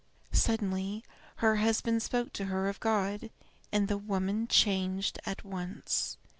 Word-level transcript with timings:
Suddenly 0.33 1.03
her 1.35 1.57
husband 1.57 2.01
spoke 2.01 2.33
to 2.33 2.45
her 2.45 2.67
of 2.67 2.79
God, 2.79 3.29
and 3.71 3.87
the 3.87 3.99
woman 3.99 4.47
changed 4.47 5.19
at 5.27 5.45
once. 5.45 6.17